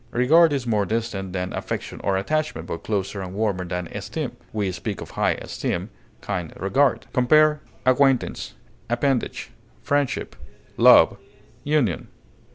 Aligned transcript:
Regard 0.09 0.51
is 0.51 0.65
more 0.65 0.83
distant 0.83 1.31
than 1.31 1.53
affection 1.53 2.01
or 2.03 2.17
attachment, 2.17 2.65
but 2.65 2.81
closer 2.83 3.21
and 3.21 3.35
warmer 3.35 3.63
than 3.65 3.85
esteem; 3.89 4.31
we 4.51 4.71
speak 4.71 4.99
of 4.99 5.11
high 5.11 5.33
esteem, 5.33 5.91
kind 6.21 6.51
regard. 6.59 7.05
Compare 7.13 7.61
ACQUAINTANCE; 7.85 8.55
APPENDAGE; 8.89 9.51
FRIENDSHIP; 9.83 10.35
LOVE; 10.77 11.17
UNION. 11.63 12.07